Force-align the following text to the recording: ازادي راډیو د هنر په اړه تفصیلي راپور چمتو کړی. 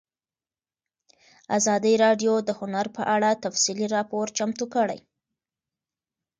ازادي 1.57 1.93
راډیو 2.03 2.33
د 2.47 2.49
هنر 2.59 2.85
په 2.95 3.01
اړه 3.15 3.29
تفصیلي 3.45 3.87
راپور 3.95 4.25
چمتو 4.37 4.65
کړی. 4.75 4.99